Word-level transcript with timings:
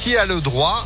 qui 0.00 0.16
a 0.16 0.24
le 0.24 0.40
droit 0.40 0.82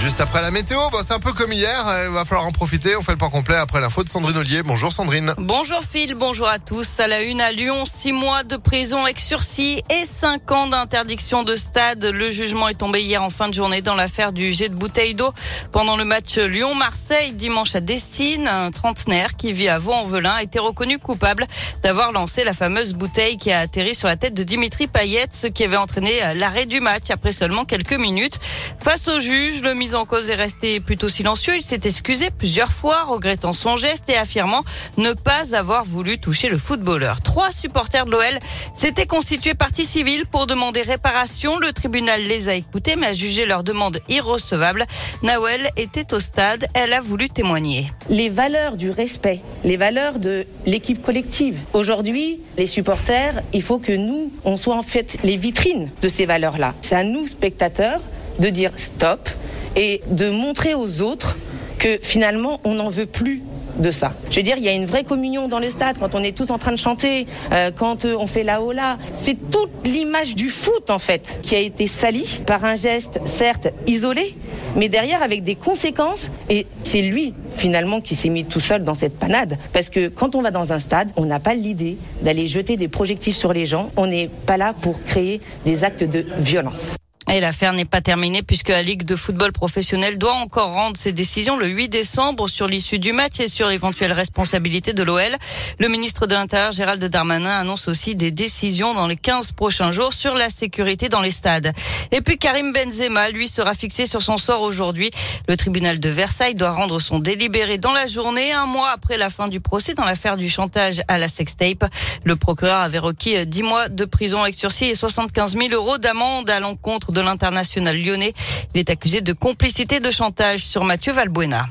Juste 0.00 0.20
après 0.20 0.42
la 0.42 0.50
météo, 0.50 0.78
bah, 0.90 0.98
c'est 1.06 1.14
un 1.14 1.20
peu 1.20 1.32
comme 1.32 1.52
hier, 1.52 1.76
il 2.06 2.10
va 2.10 2.24
falloir 2.24 2.44
en 2.44 2.50
profiter. 2.50 2.96
On 2.96 3.02
fait 3.02 3.12
le 3.12 3.18
point 3.18 3.30
complet 3.30 3.54
après 3.54 3.80
l'info 3.80 4.02
de 4.02 4.08
Sandrine 4.08 4.36
Ollier. 4.36 4.64
Bonjour 4.64 4.92
Sandrine. 4.92 5.32
Bonjour 5.38 5.80
Phil, 5.84 6.16
bonjour 6.16 6.48
à 6.48 6.58
tous. 6.58 6.98
À 6.98 7.06
la 7.06 7.22
une 7.22 7.40
à 7.40 7.52
Lyon, 7.52 7.84
six 7.86 8.10
mois 8.10 8.42
de 8.42 8.56
prison 8.56 9.04
avec 9.04 9.20
sursis 9.20 9.80
et 9.90 10.04
cinq 10.04 10.50
ans 10.50 10.66
d'interdiction 10.66 11.44
de 11.44 11.54
stade. 11.54 12.04
Le 12.04 12.30
jugement 12.30 12.68
est 12.68 12.74
tombé 12.74 13.00
hier 13.00 13.22
en 13.22 13.30
fin 13.30 13.48
de 13.48 13.54
journée 13.54 13.80
dans 13.80 13.94
l'affaire 13.94 14.32
du 14.32 14.52
jet 14.52 14.68
de 14.68 14.74
bouteille 14.74 15.14
d'eau 15.14 15.32
pendant 15.70 15.96
le 15.96 16.04
match 16.04 16.36
Lyon-Marseille 16.36 17.32
dimanche 17.32 17.76
à 17.76 17.80
Dessine. 17.80 18.48
Un 18.48 18.72
trentenaire 18.72 19.36
qui 19.36 19.52
vit 19.52 19.68
à 19.68 19.78
Vaux-en-Velin 19.78 20.34
a 20.34 20.42
été 20.42 20.58
reconnu 20.58 20.98
coupable 20.98 21.46
d'avoir 21.84 22.10
lancé 22.10 22.42
la 22.42 22.54
fameuse 22.54 22.92
bouteille 22.92 23.38
qui 23.38 23.52
a 23.52 23.60
atterri 23.60 23.94
sur 23.94 24.08
la 24.08 24.16
tête 24.16 24.34
de 24.34 24.42
Dimitri 24.42 24.88
Payet, 24.88 25.26
ce 25.30 25.46
qui 25.46 25.62
avait 25.62 25.76
entraîné 25.76 26.12
l'arrêt 26.34 26.66
du 26.66 26.80
match 26.80 27.10
après 27.10 27.30
seulement 27.30 27.64
quelques 27.64 27.92
minutes. 27.92 28.40
Face 28.82 29.06
au 29.06 29.20
juge, 29.20 29.62
le 29.62 29.74
mis 29.82 29.96
en 29.96 30.06
cause 30.06 30.30
est 30.30 30.36
resté 30.36 30.78
plutôt 30.78 31.08
silencieux. 31.08 31.56
Il 31.56 31.62
s'est 31.64 31.80
excusé 31.82 32.30
plusieurs 32.30 32.70
fois, 32.70 33.02
regrettant 33.02 33.52
son 33.52 33.76
geste 33.76 34.08
et 34.08 34.16
affirmant 34.16 34.62
ne 34.96 35.12
pas 35.12 35.56
avoir 35.56 35.84
voulu 35.84 36.18
toucher 36.18 36.48
le 36.48 36.56
footballeur. 36.56 37.20
Trois 37.20 37.50
supporters 37.50 38.06
de 38.06 38.12
l'OL 38.12 38.38
s'étaient 38.76 39.06
constitués 39.06 39.54
partie 39.54 39.84
civile 39.84 40.24
pour 40.26 40.46
demander 40.46 40.82
réparation. 40.82 41.58
Le 41.58 41.72
tribunal 41.72 42.22
les 42.22 42.48
a 42.48 42.54
écoutés, 42.54 42.94
mais 42.94 43.08
a 43.08 43.12
jugé 43.12 43.44
leur 43.44 43.64
demande 43.64 43.98
irrecevable. 44.08 44.86
Nawel 45.24 45.68
était 45.76 46.14
au 46.14 46.20
stade. 46.20 46.64
Elle 46.74 46.92
a 46.92 47.00
voulu 47.00 47.28
témoigner. 47.28 47.90
Les 48.08 48.28
valeurs 48.28 48.76
du 48.76 48.92
respect, 48.92 49.40
les 49.64 49.76
valeurs 49.76 50.20
de 50.20 50.46
l'équipe 50.64 51.02
collective. 51.02 51.58
Aujourd'hui, 51.72 52.38
les 52.56 52.68
supporters, 52.68 53.42
il 53.52 53.62
faut 53.62 53.78
que 53.78 53.92
nous, 53.92 54.32
on 54.44 54.56
soit 54.56 54.76
en 54.76 54.82
fait 54.82 55.18
les 55.24 55.36
vitrines 55.36 55.90
de 56.02 56.06
ces 56.06 56.24
valeurs-là. 56.24 56.72
C'est 56.82 56.94
à 56.94 57.02
nous, 57.02 57.26
spectateurs, 57.26 58.00
de 58.38 58.48
dire 58.48 58.70
stop 58.76 59.28
et 59.76 60.00
de 60.08 60.30
montrer 60.30 60.74
aux 60.74 61.02
autres 61.02 61.36
que 61.78 61.98
finalement 62.00 62.60
on 62.64 62.74
n'en 62.74 62.88
veut 62.88 63.06
plus 63.06 63.42
de 63.78 63.90
ça. 63.90 64.12
Je 64.30 64.36
veux 64.36 64.42
dire, 64.42 64.56
il 64.58 64.64
y 64.64 64.68
a 64.68 64.72
une 64.72 64.84
vraie 64.84 65.04
communion 65.04 65.48
dans 65.48 65.58
le 65.58 65.70
stade 65.70 65.96
quand 65.98 66.14
on 66.14 66.22
est 66.22 66.36
tous 66.36 66.50
en 66.50 66.58
train 66.58 66.72
de 66.72 66.76
chanter, 66.76 67.26
euh, 67.52 67.70
quand 67.74 68.04
euh, 68.04 68.16
on 68.18 68.26
fait 68.26 68.42
la 68.42 68.60
hola. 68.62 68.98
C'est 69.14 69.50
toute 69.50 69.70
l'image 69.84 70.34
du 70.34 70.48
foot 70.48 70.90
en 70.90 70.98
fait 70.98 71.38
qui 71.42 71.54
a 71.54 71.58
été 71.58 71.86
salie 71.86 72.40
par 72.46 72.64
un 72.64 72.74
geste 72.74 73.20
certes 73.24 73.68
isolé, 73.86 74.36
mais 74.76 74.88
derrière 74.88 75.22
avec 75.22 75.42
des 75.42 75.54
conséquences. 75.54 76.30
Et 76.50 76.66
c'est 76.82 77.02
lui 77.02 77.34
finalement 77.56 78.00
qui 78.00 78.14
s'est 78.14 78.28
mis 78.28 78.44
tout 78.44 78.60
seul 78.60 78.84
dans 78.84 78.94
cette 78.94 79.18
panade. 79.18 79.58
Parce 79.72 79.90
que 79.90 80.08
quand 80.08 80.34
on 80.34 80.42
va 80.42 80.50
dans 80.50 80.72
un 80.72 80.78
stade, 80.78 81.10
on 81.16 81.24
n'a 81.24 81.40
pas 81.40 81.54
l'idée 81.54 81.96
d'aller 82.22 82.46
jeter 82.46 82.76
des 82.76 82.88
projectiles 82.88 83.34
sur 83.34 83.52
les 83.52 83.66
gens. 83.66 83.90
On 83.96 84.06
n'est 84.06 84.28
pas 84.46 84.56
là 84.56 84.74
pour 84.80 85.02
créer 85.04 85.40
des 85.64 85.84
actes 85.84 86.04
de 86.04 86.24
violence. 86.38 86.96
Et 87.30 87.40
l'affaire 87.40 87.72
n'est 87.72 87.84
pas 87.84 88.00
terminée 88.00 88.42
puisque 88.42 88.68
la 88.68 88.82
Ligue 88.82 89.04
de 89.04 89.14
football 89.14 89.52
professionnel 89.52 90.18
doit 90.18 90.34
encore 90.34 90.72
rendre 90.72 90.96
ses 90.96 91.12
décisions 91.12 91.56
le 91.56 91.68
8 91.68 91.88
décembre 91.88 92.48
sur 92.48 92.66
l'issue 92.66 92.98
du 92.98 93.12
match 93.12 93.38
et 93.38 93.48
sur 93.48 93.68
l'éventuelle 93.68 94.12
responsabilité 94.12 94.92
de 94.92 95.02
l'OL. 95.02 95.36
Le 95.78 95.88
ministre 95.88 96.26
de 96.26 96.34
l'Intérieur 96.34 96.72
Gérald 96.72 97.02
Darmanin 97.02 97.60
annonce 97.60 97.86
aussi 97.86 98.16
des 98.16 98.32
décisions 98.32 98.92
dans 98.92 99.06
les 99.06 99.16
15 99.16 99.52
prochains 99.52 99.92
jours 99.92 100.12
sur 100.12 100.34
la 100.34 100.50
sécurité 100.50 101.08
dans 101.08 101.20
les 101.20 101.30
stades. 101.30 101.72
Et 102.10 102.20
puis 102.20 102.38
Karim 102.38 102.72
Benzema, 102.72 103.30
lui, 103.30 103.48
sera 103.48 103.72
fixé 103.74 104.04
sur 104.04 104.20
son 104.20 104.36
sort 104.36 104.62
aujourd'hui. 104.62 105.10
Le 105.48 105.56
tribunal 105.56 106.00
de 106.00 106.08
Versailles 106.08 106.56
doit 106.56 106.72
rendre 106.72 107.00
son 107.00 107.20
délibéré 107.20 107.78
dans 107.78 107.92
la 107.92 108.08
journée, 108.08 108.52
un 108.52 108.66
mois 108.66 108.90
après 108.90 109.16
la 109.16 109.30
fin 109.30 109.48
du 109.48 109.60
procès 109.60 109.94
dans 109.94 110.04
l'affaire 110.04 110.36
du 110.36 110.50
chantage 110.50 111.02
à 111.08 111.18
la 111.18 111.28
sextape. 111.28 111.84
Le 112.24 112.36
procureur 112.36 112.80
avait 112.80 112.98
requis 112.98 113.46
10 113.46 113.62
mois 113.62 113.88
de 113.88 114.04
prison 114.04 114.42
avec 114.42 114.56
sursis 114.56 114.86
et 114.86 114.94
75 114.94 115.56
000 115.56 115.72
euros 115.72 115.98
d'amende 115.98 116.50
à 116.50 116.60
l'encontre 116.60 117.12
de 117.12 117.21
l'international 117.22 117.96
lyonnais. 117.96 118.32
Il 118.74 118.80
est 118.80 118.90
accusé 118.90 119.20
de 119.20 119.32
complicité 119.32 120.00
de 120.00 120.10
chantage 120.10 120.64
sur 120.64 120.84
Mathieu 120.84 121.12
Valbuena. 121.12 121.68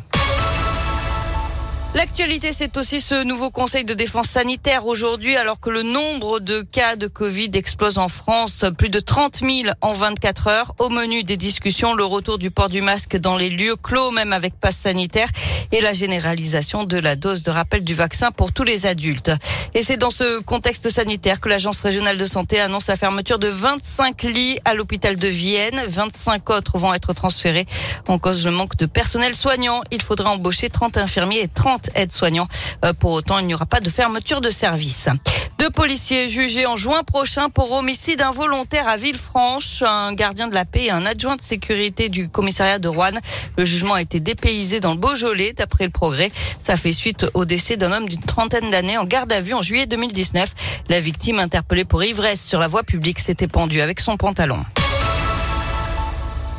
L'actualité, 1.94 2.53
c'est 2.53 2.78
aussi 2.78 3.02
ce 3.02 3.22
nouveau 3.25 3.50
conseil 3.50 3.84
de 3.84 3.94
défense 3.94 4.28
sanitaire 4.28 4.85
aujourd'hui, 4.85 5.35
alors 5.35 5.59
que 5.59 5.69
le 5.69 5.84
nombre 5.84 6.40
de 6.40 6.62
cas 6.62 6.96
de 6.96 7.07
Covid 7.07 7.52
explose 7.53 7.97
en 7.97 8.07
France, 8.07 8.63
plus 8.78 8.88
de 8.88 9.02
30 9.02 9.40
000 9.40 9.74
en 9.81 9.91
24 9.91 10.47
heures. 10.47 10.74
Au 10.80 10.88
menu 10.88 11.24
des 11.24 11.35
discussions, 11.35 11.94
le 11.94 12.06
retour 12.06 12.38
du 12.38 12.50
port 12.50 12.69
du 12.69 12.81
masque 12.81 13.18
dans 13.18 13.35
les 13.35 13.50
lieux 13.50 13.75
clos, 13.75 14.12
même 14.12 14.31
avec 14.31 14.57
passe 14.57 14.78
sanitaire, 14.78 15.28
et 15.74 15.81
la 15.81 15.91
généralisation 15.91 16.85
de 16.85 16.97
la 16.97 17.18
dose 17.18 17.44
de 17.44 17.51
rappel 17.51 17.84
du 17.84 17.94
vaccin 17.94 18.31
pour 18.31 18.53
tous 18.53 18.63
les 18.63 18.85
adultes. 18.85 19.31
Et 19.74 19.84
c'est 19.84 19.97
dans 19.97 20.09
ce 20.09 20.40
contexte 20.40 20.90
sanitaire 20.90 21.41
que 21.41 21.50
l'Agence 21.50 21.81
régionale 21.81 22.18
de 22.18 22.25
santé 22.25 22.62
annonce 22.62 22.88
la 22.88 22.96
fermeture 22.96 23.38
de 23.38 23.47
25 23.47 24.24
lits 24.24 24.59
à 24.63 24.75
l'hôpital 24.75 25.18
de 25.18 25.28
Vienne. 25.28 25.81
25 25.90 26.50
autres 26.51 26.78
vont 26.78 26.94
être 26.94 27.12
transférés 27.13 27.66
en 28.07 28.18
cause 28.18 28.46
le 28.46 28.51
manque 28.51 28.78
de 28.78 28.85
personnel 28.85 29.35
soignant. 29.35 29.81
Il 29.91 30.01
faudra 30.01 30.31
embaucher 30.31 30.69
30 30.69 30.97
infirmiers 30.97 31.41
et 31.41 31.47
30 31.47 31.81
aides-soignants. 31.96 32.47
Euh, 32.86 32.94
pour 32.94 33.12
autant, 33.12 33.40
il 33.40 33.47
n'y 33.47 33.53
aura 33.53 33.66
pas 33.66 33.80
de 33.80 33.90
fermeture 33.90 34.42
de 34.42 34.50
service. 34.50 35.09
Deux 35.59 35.69
policiers 35.69 36.28
jugés 36.28 36.66
en 36.66 36.75
juin 36.75 37.03
prochain 37.03 37.50
pour 37.50 37.72
homicide 37.72 38.22
involontaire 38.22 38.88
à 38.88 38.97
Villefranche. 38.97 39.84
Un 39.86 40.14
gardien 40.14 40.47
de 40.47 40.56
la 40.56 40.66
paix 40.66 40.86
et 40.86 40.92
un 40.92 41.06
adjoint 41.06 41.36
de 41.36 41.42
sécurité 41.42 42.09
du 42.09 42.30
commissariat 42.30 42.80
de 42.80 42.88
Rouen. 42.88 43.12
Le 43.58 43.66
jugement 43.66 43.94
a 43.94 44.02
été 44.02 44.19
dépaysé 44.19 44.80
dans 44.80 44.92
le 44.92 44.97
Beaujolais, 44.97 45.53
d'après 45.53 45.84
le 45.84 45.92
progrès. 45.92 46.31
Ça 46.64 46.78
fait 46.78 46.94
suite 46.94 47.28
au 47.36 47.46
décès 47.46 47.78
d'un 47.78 47.92
homme 47.92 48.09
d'une 48.09 48.24
trentaine 48.24 48.72
d'années 48.72 48.98
en 48.98 49.06
garde 49.06 49.31
à 49.31 49.40
vue 49.40 49.53
en 49.53 49.62
juillet 49.62 49.86
2019. 49.86 50.50
La 50.90 51.00
victime 51.00 51.38
interpellée 51.38 51.86
pour 51.86 52.03
ivresse 52.03 52.44
sur 52.44 52.59
la 52.59 52.68
voie 52.68 52.84
publique 52.84 53.19
s'était 53.19 53.48
pendue 53.48 53.81
avec 53.81 54.00
son 54.00 54.18
pantalon. 54.18 54.66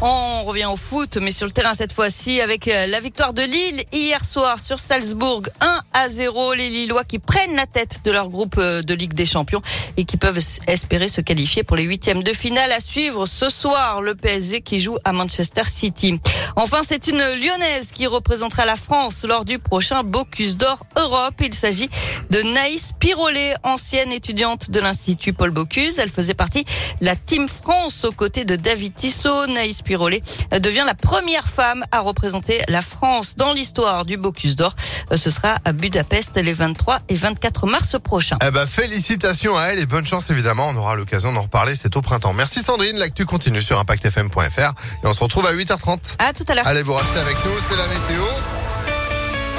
On 0.05 0.43
revient 0.43 0.65
au 0.65 0.77
foot, 0.77 1.17
mais 1.19 1.31
sur 1.31 1.47
le 1.47 1.53
terrain 1.53 1.75
cette 1.75 1.93
fois-ci 1.93 2.41
avec 2.41 2.67
euh, 2.67 2.89
la 2.89 2.99
victoire 2.99 3.33
de 3.33 3.43
Lille 3.43 3.85
hier 3.93 4.25
soir 4.25 4.59
sur 4.59 4.81
Salzbourg 4.81 5.43
1 5.61 5.81
à 5.93 6.09
0. 6.09 6.55
Les 6.55 6.71
Lillois 6.71 7.05
qui 7.05 7.21
prennent 7.21 7.55
la 7.55 7.67
tête 7.67 8.01
de 8.03 8.11
leur 8.11 8.29
groupe 8.29 8.57
euh, 8.59 8.83
de 8.83 8.95
Ligue 8.95 9.15
des 9.15 9.27
Champions 9.27 9.63
et 9.97 10.05
qui 10.05 10.17
peuvent 10.17 10.41
espérer 10.67 11.07
se 11.07 11.21
qualifier 11.21 11.63
pour 11.63 11.77
les 11.77 11.85
huitièmes 11.85 12.25
de 12.25 12.33
finale 12.33 12.73
à 12.73 12.81
suivre 12.81 13.27
ce 13.27 13.49
soir. 13.49 14.03
Le 14.03 14.17
PSG 14.17 14.63
qui 14.63 14.81
joue 14.81 14.99
à 15.05 15.13
Manchester 15.13 15.63
City. 15.67 16.19
Enfin, 16.57 16.81
c'est 16.83 17.07
une 17.07 17.23
Lyonnaise 17.23 17.93
qui 17.93 18.09
représentera 18.09 18.65
la 18.65 18.75
France 18.75 19.23
lors 19.23 19.45
du 19.45 19.61
prochain 19.61 20.03
Bocuse 20.03 20.57
d'Or 20.57 20.85
Europe. 20.97 21.35
Il 21.41 21.55
s'agit 21.55 21.89
de 22.31 22.43
Naïs 22.43 22.91
Pirolet, 22.99 23.55
ancienne 23.63 24.11
étudiante 24.11 24.69
de 24.73 24.81
l'Institut 24.81 25.33
Paul 25.33 25.53
Bocuse. 25.53 26.01
Elle 26.01 26.11
faisait 26.11 26.35
partie 26.35 26.65
de 26.65 27.07
la 27.07 27.15
Team 27.15 27.47
France 27.47 28.05
aux 28.05 28.11
côtés 28.11 28.45
de 28.45 28.57
David 28.57 28.97
Tissot. 28.97 29.47
Naïs 29.47 29.81
devient 29.97 30.85
la 30.87 30.95
première 30.95 31.49
femme 31.49 31.85
à 31.93 32.01
représenter 32.01 32.61
la 32.69 32.83
France 32.83 33.35
dans 33.37 33.53
l'histoire 33.53 34.05
du 34.05 34.17
Bocuse 34.17 34.57
d'Or. 34.57 34.75
Ce 35.15 35.31
sera 35.31 35.59
à 35.65 35.73
Budapest 35.73 36.37
les 36.37 36.53
23 36.53 37.01
et 37.09 37.15
24 37.15 37.67
mars 37.67 37.97
prochains. 38.03 38.39
Eh 38.47 38.51
ben, 38.51 38.67
félicitations 38.67 39.57
à 39.57 39.67
elle 39.67 39.79
et 39.79 39.87
bonne 39.87 40.07
chance 40.07 40.31
évidemment. 40.31 40.69
On 40.71 40.77
aura 40.77 40.95
l'occasion 40.95 41.33
d'en 41.33 41.43
reparler. 41.43 41.77
C'est 41.77 41.97
au 41.97 42.03
printemps. 42.03 42.33
Merci 42.33 42.63
Sandrine. 42.63 42.97
L'actu 42.97 43.25
continue 43.25 43.63
sur 43.63 43.79
ImpactFM.fr 43.79 44.73
et 45.03 45.07
on 45.07 45.13
se 45.13 45.21
retrouve 45.21 45.47
à 45.47 45.53
8h30. 45.53 46.17
À 46.19 46.33
tout 46.33 46.45
à 46.49 46.55
l'heure. 46.55 46.67
Allez, 46.67 46.83
vous 46.83 46.95
restez 46.95 47.19
avec 47.19 47.37
nous. 47.45 47.53
C'est 47.69 47.77
la 47.77 47.87
météo. 47.87 48.62